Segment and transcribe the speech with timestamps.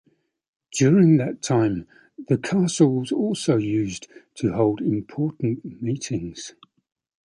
[0.73, 1.87] During that time
[2.27, 6.55] the castle was also used to hold important meetings.